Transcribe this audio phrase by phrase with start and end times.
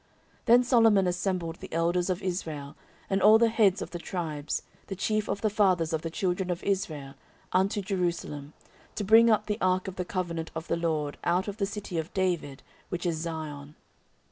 [0.01, 0.09] 14:005:002
[0.45, 2.75] Then Solomon assembled the elders of Israel,
[3.07, 6.49] and all the heads of the tribes, the chief of the fathers of the children
[6.49, 7.13] of Israel,
[7.53, 8.53] unto Jerusalem,
[8.95, 11.99] to bring up the ark of the covenant of the LORD out of the city
[11.99, 13.75] of David, which is Zion.